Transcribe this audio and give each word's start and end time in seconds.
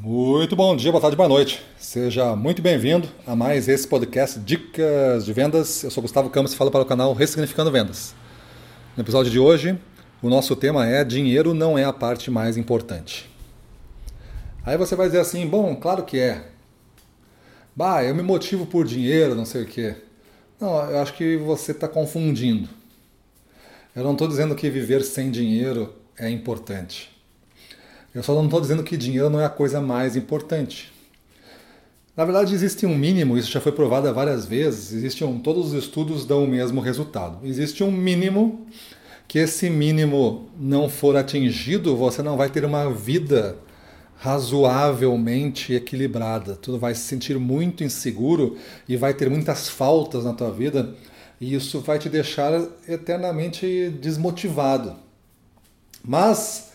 Muito 0.00 0.54
bom 0.54 0.76
dia, 0.76 0.92
boa 0.92 1.02
tarde, 1.02 1.16
boa 1.16 1.28
noite. 1.28 1.60
Seja 1.76 2.36
muito 2.36 2.62
bem-vindo 2.62 3.08
a 3.26 3.34
mais 3.34 3.66
esse 3.66 3.86
podcast 3.86 4.38
Dicas 4.38 5.24
de 5.24 5.32
Vendas. 5.32 5.82
Eu 5.82 5.90
sou 5.90 6.00
Gustavo 6.00 6.30
Campos 6.30 6.52
e 6.52 6.56
falo 6.56 6.70
para 6.70 6.82
o 6.82 6.86
canal 6.86 7.12
Ressignificando 7.12 7.72
Vendas. 7.72 8.14
No 8.96 9.02
episódio 9.02 9.32
de 9.32 9.40
hoje, 9.40 9.76
o 10.22 10.30
nosso 10.30 10.54
tema 10.54 10.86
é 10.86 11.02
Dinheiro 11.02 11.52
não 11.52 11.76
é 11.76 11.82
a 11.82 11.92
parte 11.92 12.30
mais 12.30 12.56
importante. 12.56 13.28
Aí 14.64 14.78
você 14.78 14.94
vai 14.94 15.08
dizer 15.08 15.18
assim: 15.18 15.44
bom, 15.44 15.74
claro 15.74 16.04
que 16.04 16.16
é. 16.16 16.44
Bah, 17.74 18.04
eu 18.04 18.14
me 18.14 18.22
motivo 18.22 18.66
por 18.66 18.86
dinheiro, 18.86 19.34
não 19.34 19.44
sei 19.44 19.64
o 19.64 19.66
quê. 19.66 19.96
Não, 20.60 20.78
eu 20.90 21.00
acho 21.00 21.12
que 21.14 21.36
você 21.38 21.72
está 21.72 21.88
confundindo. 21.88 22.68
Eu 23.96 24.04
não 24.04 24.12
estou 24.12 24.28
dizendo 24.28 24.54
que 24.54 24.70
viver 24.70 25.02
sem 25.02 25.28
dinheiro 25.28 25.92
é 26.16 26.30
importante. 26.30 27.17
Eu 28.18 28.24
só 28.24 28.34
não 28.34 28.46
estou 28.46 28.60
dizendo 28.60 28.82
que 28.82 28.96
dinheiro 28.96 29.30
não 29.30 29.40
é 29.40 29.44
a 29.44 29.48
coisa 29.48 29.80
mais 29.80 30.16
importante. 30.16 30.92
Na 32.16 32.24
verdade, 32.24 32.52
existe 32.52 32.84
um 32.84 32.98
mínimo, 32.98 33.38
isso 33.38 33.48
já 33.48 33.60
foi 33.60 33.70
provado 33.70 34.12
várias 34.12 34.44
vezes, 34.44 34.92
existe 34.92 35.22
um, 35.24 35.38
todos 35.38 35.68
os 35.68 35.84
estudos 35.84 36.26
dão 36.26 36.42
o 36.42 36.48
mesmo 36.48 36.80
resultado. 36.80 37.38
Existe 37.46 37.84
um 37.84 37.92
mínimo 37.92 38.66
que 39.28 39.38
esse 39.38 39.70
mínimo 39.70 40.50
não 40.58 40.88
for 40.88 41.16
atingido, 41.16 41.96
você 41.96 42.20
não 42.20 42.36
vai 42.36 42.50
ter 42.50 42.64
uma 42.64 42.92
vida 42.92 43.56
razoavelmente 44.16 45.72
equilibrada. 45.72 46.56
Tu 46.56 46.76
vai 46.76 46.96
se 46.96 47.02
sentir 47.02 47.38
muito 47.38 47.84
inseguro 47.84 48.56
e 48.88 48.96
vai 48.96 49.14
ter 49.14 49.30
muitas 49.30 49.68
faltas 49.68 50.24
na 50.24 50.32
tua 50.32 50.50
vida, 50.50 50.92
e 51.40 51.54
isso 51.54 51.78
vai 51.78 52.00
te 52.00 52.08
deixar 52.08 52.66
eternamente 52.88 53.90
desmotivado. 54.00 54.96
Mas 56.04 56.68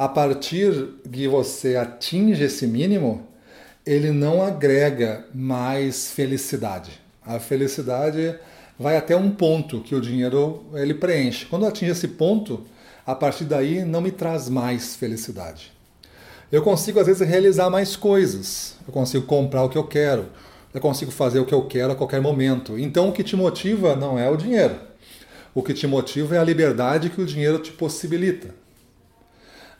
a 0.00 0.08
partir 0.08 0.94
que 1.12 1.28
você 1.28 1.76
atinge 1.76 2.42
esse 2.42 2.66
mínimo, 2.66 3.28
ele 3.84 4.10
não 4.10 4.42
agrega 4.42 5.26
mais 5.34 6.10
felicidade. 6.10 6.92
A 7.22 7.38
felicidade 7.38 8.34
vai 8.78 8.96
até 8.96 9.14
um 9.14 9.30
ponto 9.30 9.82
que 9.82 9.94
o 9.94 10.00
dinheiro 10.00 10.64
ele 10.72 10.94
preenche. 10.94 11.44
Quando 11.44 11.66
atinge 11.66 11.92
esse 11.92 12.08
ponto, 12.08 12.64
a 13.06 13.14
partir 13.14 13.44
daí 13.44 13.84
não 13.84 14.00
me 14.00 14.10
traz 14.10 14.48
mais 14.48 14.96
felicidade. 14.96 15.70
Eu 16.50 16.62
consigo 16.62 16.98
às 16.98 17.06
vezes 17.06 17.28
realizar 17.28 17.68
mais 17.68 17.94
coisas. 17.94 18.76
Eu 18.86 18.94
consigo 18.94 19.26
comprar 19.26 19.64
o 19.64 19.68
que 19.68 19.76
eu 19.76 19.84
quero. 19.84 20.28
Eu 20.72 20.80
consigo 20.80 21.10
fazer 21.10 21.40
o 21.40 21.44
que 21.44 21.52
eu 21.52 21.66
quero 21.66 21.92
a 21.92 21.94
qualquer 21.94 22.22
momento. 22.22 22.78
Então 22.78 23.10
o 23.10 23.12
que 23.12 23.22
te 23.22 23.36
motiva 23.36 23.94
não 23.94 24.18
é 24.18 24.30
o 24.30 24.36
dinheiro. 24.36 24.76
O 25.54 25.62
que 25.62 25.74
te 25.74 25.86
motiva 25.86 26.36
é 26.36 26.38
a 26.38 26.44
liberdade 26.44 27.10
que 27.10 27.20
o 27.20 27.26
dinheiro 27.26 27.58
te 27.58 27.70
possibilita. 27.70 28.59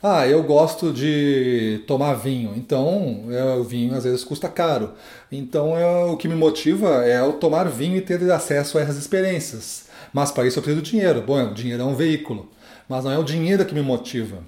Ah, 0.02 0.26
eu 0.26 0.42
gosto 0.42 0.94
de 0.94 1.82
tomar 1.86 2.14
vinho, 2.14 2.54
então 2.56 3.26
é, 3.30 3.54
o 3.56 3.62
vinho 3.62 3.94
às 3.94 4.04
vezes 4.04 4.24
custa 4.24 4.48
caro. 4.48 4.92
Então 5.30 5.76
é, 5.76 6.06
o 6.06 6.16
que 6.16 6.26
me 6.26 6.34
motiva 6.34 7.04
é 7.04 7.22
o 7.22 7.34
tomar 7.34 7.68
vinho 7.68 7.98
e 7.98 8.00
ter 8.00 8.30
acesso 8.32 8.78
a 8.78 8.80
essas 8.80 8.96
experiências. 8.96 9.90
Mas 10.10 10.30
para 10.30 10.46
isso 10.46 10.58
eu 10.58 10.62
preciso 10.62 10.82
de 10.82 10.90
dinheiro. 10.92 11.20
Bom, 11.20 11.50
o 11.50 11.52
dinheiro 11.52 11.82
é 11.82 11.84
um 11.84 11.94
veículo, 11.94 12.48
mas 12.88 13.04
não 13.04 13.12
é 13.12 13.18
o 13.18 13.22
dinheiro 13.22 13.66
que 13.66 13.74
me 13.74 13.82
motiva. 13.82 14.38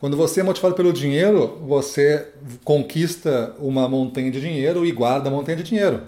Quando 0.00 0.16
você 0.16 0.40
é 0.40 0.42
motivado 0.42 0.74
pelo 0.74 0.92
dinheiro, 0.92 1.58
você 1.64 2.26
conquista 2.64 3.54
uma 3.60 3.88
montanha 3.88 4.32
de 4.32 4.40
dinheiro 4.40 4.84
e 4.84 4.90
guarda 4.90 5.28
a 5.28 5.32
montanha 5.32 5.58
de 5.58 5.62
dinheiro. 5.62 6.02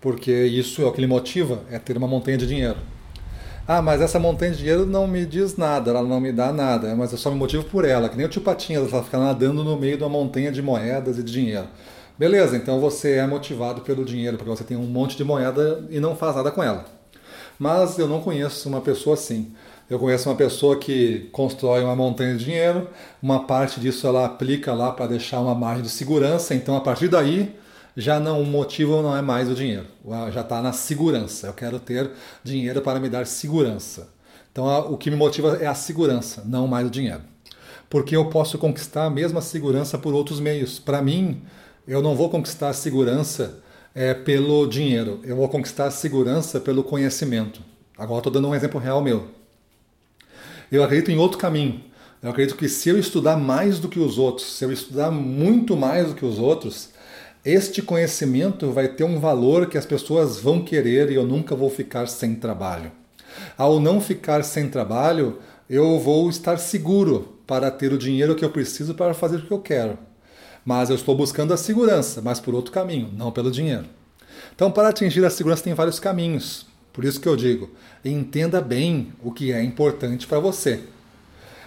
Porque 0.00 0.32
isso 0.32 0.80
é 0.80 0.86
o 0.86 0.92
que 0.92 1.02
lhe 1.02 1.06
motiva, 1.06 1.60
é 1.70 1.78
ter 1.78 1.98
uma 1.98 2.08
montanha 2.08 2.38
de 2.38 2.46
dinheiro. 2.46 2.78
Ah, 3.66 3.80
mas 3.80 4.00
essa 4.00 4.18
montanha 4.18 4.50
de 4.50 4.58
dinheiro 4.58 4.84
não 4.84 5.06
me 5.06 5.24
diz 5.24 5.56
nada, 5.56 5.90
ela 5.90 6.02
não 6.02 6.20
me 6.20 6.32
dá 6.32 6.52
nada, 6.52 6.96
mas 6.96 7.12
eu 7.12 7.18
só 7.18 7.30
me 7.30 7.36
motivo 7.36 7.62
por 7.64 7.84
ela, 7.84 8.08
que 8.08 8.16
nem 8.16 8.26
o 8.26 8.28
tio 8.28 8.42
Patinhas, 8.42 8.92
ela 8.92 9.04
fica 9.04 9.18
nadando 9.18 9.62
no 9.62 9.76
meio 9.76 9.96
de 9.96 10.02
uma 10.02 10.10
montanha 10.10 10.50
de 10.50 10.60
moedas 10.60 11.16
e 11.16 11.22
de 11.22 11.32
dinheiro. 11.32 11.68
Beleza, 12.18 12.56
então 12.56 12.80
você 12.80 13.12
é 13.12 13.26
motivado 13.26 13.82
pelo 13.82 14.04
dinheiro, 14.04 14.36
porque 14.36 14.50
você 14.50 14.64
tem 14.64 14.76
um 14.76 14.86
monte 14.86 15.16
de 15.16 15.22
moeda 15.22 15.84
e 15.90 16.00
não 16.00 16.16
faz 16.16 16.34
nada 16.34 16.50
com 16.50 16.62
ela. 16.62 16.84
Mas 17.58 17.98
eu 17.98 18.08
não 18.08 18.20
conheço 18.20 18.68
uma 18.68 18.80
pessoa 18.80 19.14
assim. 19.14 19.52
Eu 19.88 19.98
conheço 19.98 20.28
uma 20.28 20.34
pessoa 20.34 20.76
que 20.76 21.28
constrói 21.32 21.84
uma 21.84 21.94
montanha 21.94 22.36
de 22.36 22.44
dinheiro, 22.44 22.88
uma 23.22 23.44
parte 23.44 23.78
disso 23.78 24.06
ela 24.06 24.24
aplica 24.24 24.72
lá 24.72 24.90
para 24.90 25.06
deixar 25.06 25.40
uma 25.40 25.54
margem 25.54 25.82
de 25.82 25.90
segurança, 25.90 26.54
então 26.54 26.76
a 26.76 26.80
partir 26.80 27.08
daí 27.08 27.54
já 27.96 28.18
não 28.18 28.40
o 28.40 28.46
motivo 28.46 29.02
não 29.02 29.16
é 29.16 29.22
mais 29.22 29.48
o 29.50 29.54
dinheiro, 29.54 29.86
já 30.32 30.40
está 30.40 30.62
na 30.62 30.72
segurança. 30.72 31.46
Eu 31.46 31.52
quero 31.52 31.78
ter 31.78 32.10
dinheiro 32.42 32.80
para 32.80 32.98
me 32.98 33.08
dar 33.08 33.26
segurança. 33.26 34.08
Então 34.50 34.92
o 34.92 34.96
que 34.96 35.10
me 35.10 35.16
motiva 35.16 35.58
é 35.60 35.66
a 35.66 35.74
segurança, 35.74 36.42
não 36.44 36.66
mais 36.66 36.86
o 36.86 36.90
dinheiro. 36.90 37.22
Porque 37.88 38.16
eu 38.16 38.26
posso 38.30 38.56
conquistar 38.58 39.04
a 39.04 39.10
mesma 39.10 39.40
segurança 39.42 39.98
por 39.98 40.14
outros 40.14 40.40
meios. 40.40 40.78
Para 40.78 41.02
mim, 41.02 41.42
eu 41.86 42.00
não 42.00 42.14
vou 42.14 42.30
conquistar 42.30 42.70
a 42.70 42.72
segurança 42.72 43.62
é, 43.94 44.14
pelo 44.14 44.66
dinheiro, 44.66 45.20
eu 45.24 45.36
vou 45.36 45.48
conquistar 45.48 45.86
a 45.86 45.90
segurança 45.90 46.60
pelo 46.60 46.82
conhecimento. 46.82 47.60
Agora 47.96 48.20
estou 48.20 48.32
dando 48.32 48.48
um 48.48 48.54
exemplo 48.54 48.80
real 48.80 49.02
meu. 49.02 49.28
Eu 50.70 50.82
acredito 50.82 51.10
em 51.10 51.18
outro 51.18 51.36
caminho. 51.36 51.82
Eu 52.22 52.30
acredito 52.30 52.56
que 52.56 52.68
se 52.68 52.88
eu 52.88 52.98
estudar 52.98 53.36
mais 53.36 53.78
do 53.78 53.88
que 53.88 53.98
os 53.98 54.16
outros, 54.16 54.56
se 54.56 54.64
eu 54.64 54.72
estudar 54.72 55.10
muito 55.10 55.76
mais 55.76 56.08
do 56.08 56.14
que 56.14 56.24
os 56.24 56.38
outros, 56.38 56.90
este 57.44 57.82
conhecimento 57.82 58.70
vai 58.70 58.86
ter 58.86 59.02
um 59.02 59.18
valor 59.18 59.66
que 59.66 59.76
as 59.76 59.84
pessoas 59.84 60.38
vão 60.38 60.62
querer 60.62 61.10
e 61.10 61.14
eu 61.14 61.26
nunca 61.26 61.56
vou 61.56 61.68
ficar 61.68 62.06
sem 62.06 62.36
trabalho. 62.36 62.92
Ao 63.58 63.80
não 63.80 64.00
ficar 64.00 64.44
sem 64.44 64.68
trabalho, 64.68 65.38
eu 65.68 65.98
vou 65.98 66.30
estar 66.30 66.56
seguro 66.58 67.36
para 67.44 67.68
ter 67.70 67.92
o 67.92 67.98
dinheiro 67.98 68.36
que 68.36 68.44
eu 68.44 68.50
preciso 68.50 68.94
para 68.94 69.12
fazer 69.12 69.38
o 69.38 69.42
que 69.42 69.50
eu 69.50 69.58
quero. 69.58 69.98
Mas 70.64 70.88
eu 70.88 70.94
estou 70.94 71.16
buscando 71.16 71.52
a 71.52 71.56
segurança, 71.56 72.22
mas 72.22 72.38
por 72.38 72.54
outro 72.54 72.70
caminho, 72.70 73.10
não 73.12 73.32
pelo 73.32 73.50
dinheiro. 73.50 73.86
Então, 74.54 74.70
para 74.70 74.88
atingir 74.88 75.24
a 75.24 75.30
segurança, 75.30 75.64
tem 75.64 75.74
vários 75.74 75.98
caminhos. 75.98 76.66
Por 76.92 77.04
isso 77.04 77.20
que 77.20 77.28
eu 77.28 77.34
digo, 77.34 77.70
entenda 78.04 78.60
bem 78.60 79.12
o 79.20 79.32
que 79.32 79.50
é 79.50 79.64
importante 79.64 80.28
para 80.28 80.38
você. 80.38 80.80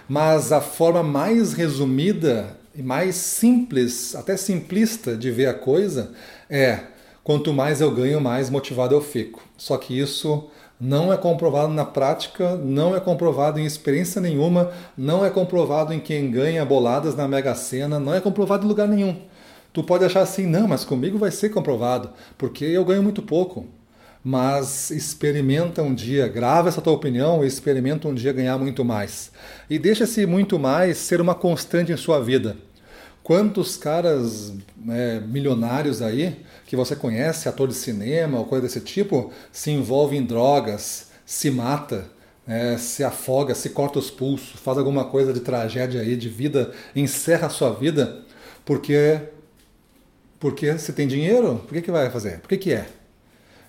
Mas 0.08 0.52
a 0.52 0.60
forma 0.60 1.02
mais 1.02 1.52
resumida 1.52 2.56
e 2.76 2.82
mais 2.82 3.16
simples, 3.16 4.14
até 4.14 4.36
simplista 4.36 5.16
de 5.16 5.30
ver 5.30 5.46
a 5.46 5.54
coisa 5.54 6.12
é 6.48 6.80
quanto 7.24 7.52
mais 7.52 7.80
eu 7.80 7.90
ganho, 7.90 8.20
mais 8.20 8.50
motivado 8.50 8.94
eu 8.94 9.00
fico. 9.00 9.42
Só 9.56 9.76
que 9.78 9.98
isso 9.98 10.48
não 10.78 11.12
é 11.12 11.16
comprovado 11.16 11.72
na 11.72 11.84
prática, 11.84 12.54
não 12.56 12.94
é 12.94 13.00
comprovado 13.00 13.58
em 13.58 13.64
experiência 13.64 14.20
nenhuma, 14.20 14.70
não 14.96 15.24
é 15.24 15.30
comprovado 15.30 15.92
em 15.92 15.98
quem 15.98 16.30
ganha 16.30 16.64
boladas 16.64 17.16
na 17.16 17.26
Mega 17.26 17.54
Sena, 17.54 17.98
não 17.98 18.14
é 18.14 18.20
comprovado 18.20 18.64
em 18.64 18.68
lugar 18.68 18.86
nenhum. 18.86 19.16
Tu 19.72 19.82
pode 19.82 20.04
achar 20.04 20.20
assim, 20.20 20.46
não, 20.46 20.68
mas 20.68 20.84
comigo 20.84 21.18
vai 21.18 21.30
ser 21.30 21.48
comprovado, 21.48 22.10
porque 22.36 22.64
eu 22.64 22.84
ganho 22.84 23.02
muito 23.02 23.22
pouco. 23.22 23.66
Mas 24.28 24.90
experimenta 24.90 25.84
um 25.84 25.94
dia, 25.94 26.26
grava 26.26 26.68
essa 26.68 26.82
tua 26.82 26.92
opinião 26.92 27.44
e 27.44 27.46
experimenta 27.46 28.08
um 28.08 28.12
dia 28.12 28.32
ganhar 28.32 28.58
muito 28.58 28.84
mais. 28.84 29.30
E 29.70 29.78
deixa 29.78 30.02
esse 30.02 30.26
muito 30.26 30.58
mais 30.58 30.98
ser 30.98 31.20
uma 31.20 31.32
constante 31.32 31.92
em 31.92 31.96
sua 31.96 32.20
vida. 32.20 32.56
Quantos 33.22 33.76
caras 33.76 34.52
é, 34.88 35.20
milionários 35.20 36.02
aí 36.02 36.44
que 36.66 36.74
você 36.74 36.96
conhece, 36.96 37.48
ator 37.48 37.68
de 37.68 37.74
cinema 37.74 38.40
ou 38.40 38.46
coisa 38.46 38.66
desse 38.66 38.80
tipo, 38.80 39.32
se 39.52 39.70
envolve 39.70 40.16
em 40.16 40.24
drogas, 40.24 41.12
se 41.24 41.48
mata, 41.48 42.10
é, 42.48 42.76
se 42.78 43.04
afoga, 43.04 43.54
se 43.54 43.70
corta 43.70 44.00
os 44.00 44.10
pulsos, 44.10 44.58
faz 44.58 44.76
alguma 44.76 45.04
coisa 45.04 45.32
de 45.32 45.38
tragédia 45.38 46.00
aí, 46.00 46.16
de 46.16 46.28
vida, 46.28 46.72
encerra 46.96 47.46
a 47.46 47.50
sua 47.50 47.72
vida, 47.72 48.24
porque 48.64 49.20
porque 50.40 50.76
se 50.78 50.92
tem 50.92 51.06
dinheiro, 51.06 51.60
por 51.64 51.74
que, 51.74 51.82
que 51.82 51.92
vai 51.92 52.10
fazer? 52.10 52.40
Por 52.40 52.48
que, 52.48 52.56
que 52.56 52.72
é? 52.72 52.88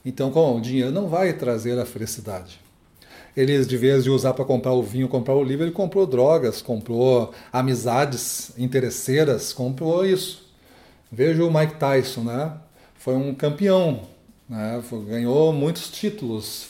Então, 0.07 0.31
o 0.55 0.61
dinheiro 0.61 0.89
não 0.89 1.09
vai 1.09 1.33
trazer 1.33 1.77
a 1.77 1.85
felicidade. 1.85 2.61
Ele, 3.35 3.65
de 3.65 3.75
vez 3.75 4.05
de 4.05 4.09
usar 4.09 4.33
para 4.33 4.45
comprar 4.45 4.71
o 4.71 4.81
vinho, 4.81 5.09
comprar 5.09 5.35
o 5.35 5.43
livro, 5.43 5.65
ele 5.65 5.73
comprou 5.73 6.07
drogas, 6.07 6.61
comprou 6.61 7.33
amizades 7.51 8.57
interesseiras, 8.57 9.51
comprou 9.51 10.05
isso. 10.05 10.47
Veja 11.11 11.43
o 11.43 11.53
Mike 11.53 11.75
Tyson, 11.75 12.21
né? 12.21 12.53
Foi 12.95 13.15
um 13.15 13.35
campeão, 13.35 14.03
né? 14.47 14.81
ganhou 15.09 15.51
muitos 15.51 15.89
títulos. 15.89 16.65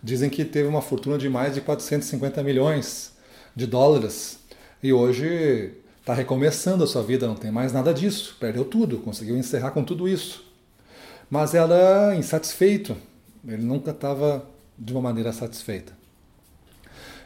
Dizem 0.00 0.30
que 0.30 0.44
teve 0.44 0.68
uma 0.68 0.80
fortuna 0.80 1.18
de 1.18 1.28
mais 1.28 1.54
de 1.54 1.60
450 1.60 2.44
milhões 2.44 3.12
de 3.56 3.66
dólares. 3.66 4.38
E 4.80 4.92
hoje 4.92 5.72
está 5.98 6.14
recomeçando 6.14 6.84
a 6.84 6.86
sua 6.86 7.02
vida, 7.02 7.26
não 7.26 7.34
tem 7.34 7.50
mais 7.50 7.72
nada 7.72 7.92
disso. 7.92 8.36
Perdeu 8.38 8.64
tudo, 8.64 8.98
conseguiu 8.98 9.36
encerrar 9.36 9.72
com 9.72 9.82
tudo 9.82 10.08
isso. 10.08 10.47
Mas 11.30 11.54
era 11.54 12.14
insatisfeito. 12.16 12.96
Ele 13.46 13.62
nunca 13.62 13.90
estava 13.90 14.44
de 14.78 14.92
uma 14.92 15.02
maneira 15.02 15.32
satisfeita. 15.32 15.92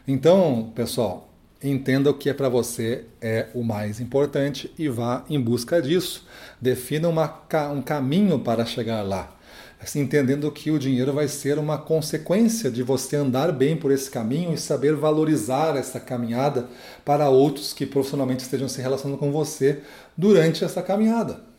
Então, 0.07 0.73
pessoal, 0.75 1.29
entenda 1.63 2.11
o 2.11 2.15
que 2.15 2.29
é 2.29 2.35
para 2.35 2.49
você 2.49 3.05
é 3.21 3.49
o 3.55 3.63
mais 3.63 4.01
importante 4.01 4.73
e 4.77 4.89
vá 4.89 5.25
em 5.31 5.41
busca 5.41 5.81
disso. 5.81 6.27
Defina 6.61 7.09
uma, 7.09 7.43
um 7.73 7.83
caminho 7.83 8.39
para 8.41 8.65
chegar 8.65 9.03
lá. 9.03 9.37
assim, 9.81 10.01
entendendo 10.01 10.51
que 10.51 10.71
o 10.71 10.79
dinheiro 10.79 11.13
vai 11.13 11.29
ser 11.29 11.59
uma 11.59 11.79
consequência 11.79 12.71
de 12.71 12.83
você 12.83 13.17
andar 13.17 13.53
bem 13.53 13.77
por 13.77 13.93
esse 13.93 14.11
caminho 14.11 14.53
e 14.53 14.59
saber 14.59 14.95
valorizar 14.95 15.77
essa 15.77 16.01
caminhada 16.01 16.69
para 17.05 17.29
outros 17.29 17.73
que 17.73 17.87
profissionalmente 17.87 18.43
estejam 18.43 18.69
se 18.69 18.81
relacionando 18.81 19.19
com 19.19 19.31
você 19.31 19.81
durante 20.17 20.65
essa 20.65 20.83
caminhada. 20.83 21.52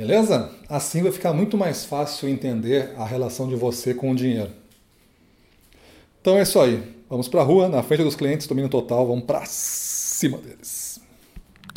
Beleza? 0.00 0.50
Assim 0.66 1.02
vai 1.02 1.12
ficar 1.12 1.34
muito 1.34 1.58
mais 1.58 1.84
fácil 1.84 2.26
entender 2.26 2.94
a 2.96 3.04
relação 3.04 3.46
de 3.46 3.54
você 3.54 3.92
com 3.92 4.10
o 4.12 4.14
dinheiro. 4.14 4.50
Então 6.22 6.38
é 6.38 6.42
isso 6.42 6.58
aí. 6.58 6.82
Vamos 7.06 7.28
para 7.28 7.42
a 7.42 7.44
rua, 7.44 7.68
na 7.68 7.82
frente 7.82 8.02
dos 8.02 8.16
clientes, 8.16 8.46
domínio 8.46 8.70
total, 8.70 9.06
vamos 9.06 9.24
para 9.24 9.42
cima 9.44 10.38
deles. 10.38 10.98